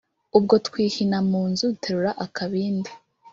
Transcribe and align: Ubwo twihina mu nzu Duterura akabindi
Ubwo 0.37 0.55
twihina 0.67 1.17
mu 1.29 1.41
nzu 1.49 1.63
Duterura 1.73 2.11
akabindi 2.25 2.91